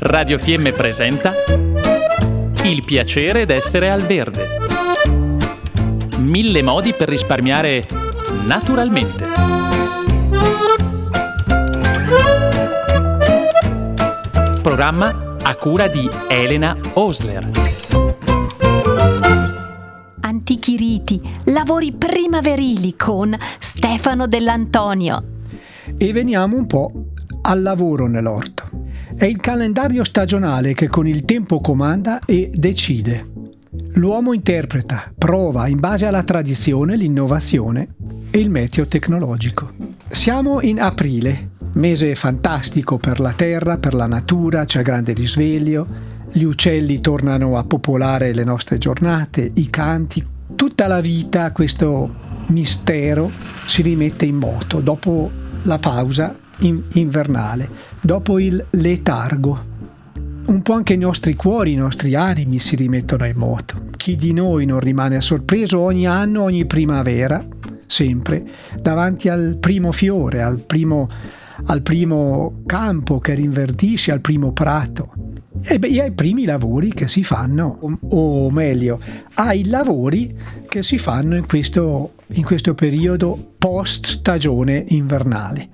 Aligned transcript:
Radio 0.00 0.36
Fiemme 0.36 0.72
presenta 0.72 1.32
Il 2.64 2.84
piacere 2.84 3.46
d'essere 3.46 3.90
al 3.90 4.02
verde. 4.02 4.58
Mille 6.18 6.60
modi 6.60 6.92
per 6.92 7.08
risparmiare 7.08 7.86
naturalmente. 8.44 9.24
Programma 14.60 15.36
a 15.42 15.54
cura 15.56 15.88
di 15.88 16.06
Elena 16.28 16.76
Osler. 16.94 17.48
Antichi 20.20 20.76
riti, 20.76 21.20
lavori 21.44 21.92
primaverili 21.92 22.94
con 22.94 23.34
Stefano 23.58 24.26
Dell'Antonio. 24.26 25.24
E 25.96 26.12
veniamo 26.12 26.56
un 26.56 26.66
po' 26.66 27.05
al 27.46 27.62
lavoro 27.62 28.08
nell'orto. 28.08 28.64
È 29.14 29.24
il 29.24 29.36
calendario 29.36 30.02
stagionale 30.02 30.74
che 30.74 30.88
con 30.88 31.06
il 31.06 31.24
tempo 31.24 31.60
comanda 31.60 32.18
e 32.26 32.50
decide. 32.52 33.24
L'uomo 33.94 34.32
interpreta, 34.32 35.12
prova 35.16 35.68
in 35.68 35.78
base 35.78 36.06
alla 36.06 36.24
tradizione, 36.24 36.96
l'innovazione 36.96 37.94
e 38.30 38.38
il 38.38 38.50
meteo 38.50 38.86
tecnologico. 38.86 39.72
Siamo 40.08 40.60
in 40.60 40.80
aprile, 40.80 41.50
mese 41.74 42.14
fantastico 42.16 42.98
per 42.98 43.20
la 43.20 43.32
terra, 43.32 43.78
per 43.78 43.94
la 43.94 44.06
natura, 44.06 44.64
c'è 44.64 44.82
grande 44.82 45.12
risveglio, 45.12 45.86
gli 46.32 46.42
uccelli 46.42 47.00
tornano 47.00 47.56
a 47.58 47.64
popolare 47.64 48.34
le 48.34 48.44
nostre 48.44 48.78
giornate, 48.78 49.52
i 49.54 49.70
canti, 49.70 50.22
tutta 50.56 50.88
la 50.88 51.00
vita 51.00 51.52
questo 51.52 52.24
mistero 52.48 53.30
si 53.66 53.82
rimette 53.82 54.24
in 54.24 54.36
moto 54.36 54.80
dopo 54.80 55.44
la 55.66 55.78
pausa 55.78 56.34
in- 56.60 56.82
invernale, 56.92 57.68
dopo 58.00 58.38
il 58.38 58.64
letargo. 58.70 59.74
Un 60.46 60.62
po' 60.62 60.72
anche 60.72 60.94
i 60.94 60.98
nostri 60.98 61.34
cuori, 61.34 61.72
i 61.72 61.76
nostri 61.76 62.14
animi 62.14 62.60
si 62.60 62.76
rimettono 62.76 63.26
in 63.26 63.36
moto. 63.36 63.74
Chi 63.96 64.16
di 64.16 64.32
noi 64.32 64.64
non 64.64 64.78
rimane 64.78 65.20
sorpreso 65.20 65.80
ogni 65.80 66.06
anno, 66.06 66.44
ogni 66.44 66.64
primavera, 66.66 67.44
sempre, 67.86 68.44
davanti 68.80 69.28
al 69.28 69.56
primo 69.60 69.92
fiore, 69.92 70.42
al 70.42 70.58
primo 70.60 71.08
al 71.68 71.80
primo 71.80 72.60
campo 72.66 73.18
che 73.18 73.32
rinverdisce, 73.32 74.12
al 74.12 74.20
primo 74.20 74.52
prato 74.52 75.10
e, 75.68 75.80
beh, 75.80 76.00
ai 76.00 76.12
primi 76.12 76.44
lavori 76.44 76.92
che 76.92 77.08
si 77.08 77.24
fanno, 77.24 77.98
o, 78.10 78.50
meglio, 78.50 79.00
ai 79.34 79.66
lavori 79.66 80.32
che 80.68 80.84
si 80.84 80.96
fanno 80.96 81.34
in 81.34 81.44
questo, 81.44 82.12
in 82.34 82.44
questo 82.44 82.74
periodo 82.74 83.54
post 83.58 84.06
stagione 84.06 84.84
invernale. 84.88 85.68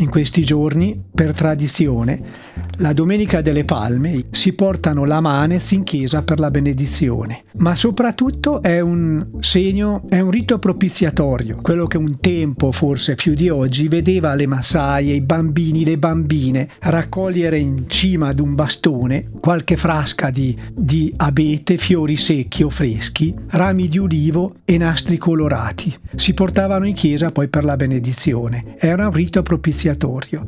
In 0.00 0.10
questi 0.10 0.44
giorni, 0.44 0.96
per 1.12 1.32
tradizione, 1.32 2.46
la 2.80 2.92
Domenica 2.92 3.40
delle 3.40 3.64
Palme 3.64 4.26
si 4.30 4.52
portano 4.52 5.04
la 5.04 5.20
manes 5.20 5.72
in 5.72 5.82
chiesa 5.82 6.22
per 6.22 6.38
la 6.38 6.52
benedizione, 6.52 7.42
ma 7.56 7.74
soprattutto 7.74 8.62
è 8.62 8.78
un 8.78 9.26
segno, 9.40 10.02
è 10.08 10.20
un 10.20 10.30
rito 10.30 10.60
propiziatorio, 10.60 11.58
quello 11.60 11.88
che 11.88 11.96
un 11.96 12.20
tempo, 12.20 12.70
forse 12.70 13.16
più 13.16 13.34
di 13.34 13.48
oggi, 13.48 13.88
vedeva 13.88 14.36
le 14.36 14.46
massaie, 14.46 15.14
i 15.14 15.20
bambini, 15.20 15.84
le 15.84 15.98
bambine 15.98 16.68
raccogliere 16.78 17.58
in 17.58 17.88
cima 17.88 18.28
ad 18.28 18.38
un 18.38 18.54
bastone 18.54 19.30
qualche 19.40 19.76
frasca 19.76 20.30
di, 20.30 20.56
di 20.72 21.12
abete, 21.16 21.76
fiori 21.76 22.16
secchi 22.16 22.62
o 22.62 22.70
freschi, 22.70 23.34
rami 23.48 23.88
di 23.88 23.98
ulivo 23.98 24.54
e 24.64 24.78
nastri 24.78 25.16
colorati. 25.16 25.92
Si 26.14 26.34
portavano 26.34 26.86
in 26.86 26.94
chiesa 26.94 27.32
poi 27.32 27.48
per 27.48 27.64
la 27.64 27.74
benedizione. 27.74 28.76
Era 28.78 29.06
un 29.06 29.12
rito 29.12 29.42
propiziatorio. 29.42 29.87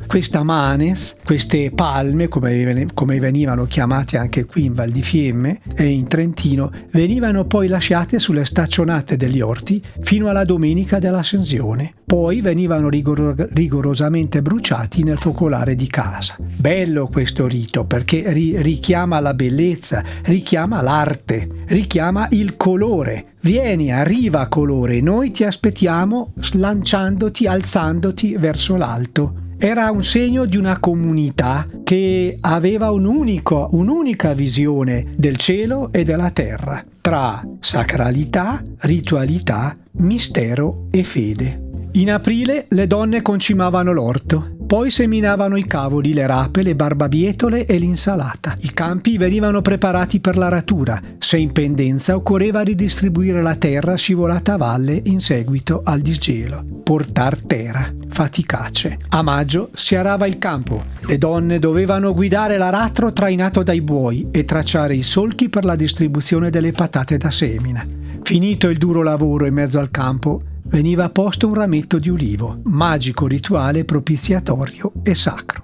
Questa 0.07 0.43
manes, 0.43 1.15
queste 1.23 1.71
palme, 1.73 2.27
come, 2.27 2.87
come 2.93 3.19
venivano 3.19 3.65
chiamate 3.65 4.17
anche 4.17 4.45
qui 4.45 4.65
in 4.65 4.73
Val 4.73 4.91
di 4.91 5.01
Fiemme 5.01 5.61
e 5.75 5.85
in 5.85 6.07
Trentino, 6.07 6.71
venivano 6.91 7.45
poi 7.45 7.67
lasciate 7.67 8.19
sulle 8.19 8.45
staccionate 8.45 9.17
degli 9.17 9.41
orti 9.41 9.81
fino 10.01 10.27
alla 10.27 10.43
domenica 10.43 10.99
dell'Ascensione. 10.99 11.93
Poi 12.11 12.41
venivano 12.41 12.89
rigor- 12.89 13.47
rigorosamente 13.53 14.41
bruciati 14.41 15.01
nel 15.01 15.17
focolare 15.17 15.75
di 15.75 15.87
casa. 15.87 16.35
Bello 16.37 17.07
questo 17.07 17.47
rito 17.47 17.85
perché 17.85 18.33
ri- 18.33 18.61
richiama 18.61 19.21
la 19.21 19.33
bellezza, 19.33 20.03
richiama 20.23 20.81
l'arte, 20.81 21.47
richiama 21.67 22.27
il 22.31 22.57
colore. 22.57 23.35
Vieni, 23.39 23.93
arriva 23.93 24.49
colore, 24.49 24.99
noi 24.99 25.31
ti 25.31 25.45
aspettiamo 25.45 26.33
slanciandoti, 26.37 27.47
alzandoti 27.47 28.35
verso 28.37 28.75
l'alto 28.75 29.35
era 29.57 29.89
un 29.91 30.03
segno 30.03 30.45
di 30.45 30.57
una 30.57 30.79
comunità 30.79 31.67
che 31.83 32.35
aveva 32.41 32.91
un 32.91 33.05
unico, 33.05 33.69
un'unica 33.71 34.33
visione 34.33 35.13
del 35.15 35.37
cielo 35.37 35.93
e 35.93 36.03
della 36.03 36.31
terra, 36.31 36.83
tra 36.99 37.41
sacralità, 37.59 38.61
ritualità, 38.79 39.77
mistero 39.91 40.87
e 40.89 41.03
fede. 41.03 41.69
In 41.93 42.09
aprile 42.09 42.67
le 42.69 42.87
donne 42.87 43.21
concimavano 43.21 43.91
l'orto, 43.91 44.55
poi 44.65 44.89
seminavano 44.89 45.57
i 45.57 45.65
cavoli, 45.65 46.13
le 46.13 46.25
rape, 46.25 46.61
le 46.61 46.73
barbabietole 46.73 47.65
e 47.65 47.77
l'insalata. 47.77 48.55
I 48.61 48.71
campi 48.73 49.17
venivano 49.17 49.61
preparati 49.61 50.21
per 50.21 50.37
l'aratura. 50.37 51.01
Se 51.19 51.35
in 51.35 51.51
pendenza 51.51 52.15
occorreva 52.15 52.61
ridistribuire 52.61 53.41
la 53.41 53.55
terra 53.55 53.95
scivolata 53.95 54.53
a 54.53 54.57
valle 54.57 55.01
in 55.07 55.19
seguito 55.19 55.81
al 55.83 55.99
disgelo. 55.99 56.63
Portar 56.81 57.37
terra, 57.41 57.93
faticace. 58.07 58.97
A 59.09 59.21
maggio 59.21 59.69
si 59.73 59.95
arava 59.95 60.27
il 60.27 60.37
campo. 60.37 60.85
Le 61.01 61.17
donne 61.17 61.59
dovevano 61.59 62.13
guidare 62.13 62.57
l'aratro 62.57 63.11
trainato 63.11 63.63
dai 63.63 63.81
buoi 63.81 64.29
e 64.31 64.45
tracciare 64.45 64.95
i 64.95 65.03
solchi 65.03 65.49
per 65.49 65.65
la 65.65 65.75
distribuzione 65.75 66.49
delle 66.49 66.71
patate 66.71 67.17
da 67.17 67.29
semina. 67.29 67.83
Finito 68.23 68.69
il 68.69 68.77
duro 68.77 69.01
lavoro 69.01 69.45
in 69.45 69.53
mezzo 69.53 69.77
al 69.77 69.91
campo, 69.91 70.43
veniva 70.71 71.09
posto 71.09 71.47
un 71.47 71.53
rametto 71.53 71.99
di 71.99 72.09
ulivo, 72.09 72.59
magico 72.63 73.27
rituale 73.27 73.85
propiziatorio 73.85 74.93
e 75.03 75.13
sacro. 75.13 75.63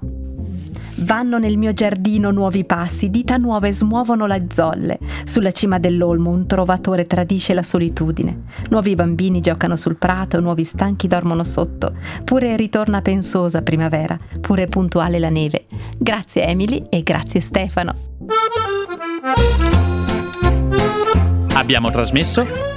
Vanno 0.99 1.37
nel 1.37 1.57
mio 1.57 1.73
giardino 1.73 2.31
nuovi 2.31 2.65
passi, 2.65 3.09
dita 3.09 3.37
nuove 3.37 3.71
smuovono 3.71 4.25
le 4.25 4.47
zolle. 4.53 4.97
Sulla 5.25 5.51
cima 5.51 5.77
dell'olmo 5.77 6.31
un 6.31 6.47
trovatore 6.47 7.05
tradisce 7.05 7.53
la 7.53 7.61
solitudine. 7.63 8.43
Nuovi 8.69 8.95
bambini 8.95 9.39
giocano 9.39 9.75
sul 9.75 9.95
prato, 9.95 10.39
nuovi 10.39 10.63
stanchi 10.63 11.07
dormono 11.07 11.43
sotto. 11.43 11.95
Pure 12.23 12.57
ritorna 12.57 13.01
pensosa 13.01 13.61
primavera, 13.61 14.17
pure 14.41 14.65
puntuale 14.65 15.19
la 15.19 15.29
neve. 15.29 15.67
Grazie 15.97 16.47
Emily 16.47 16.85
e 16.89 17.03
grazie 17.03 17.41
Stefano. 17.41 17.95
Abbiamo 21.53 21.91
trasmesso 21.91 22.76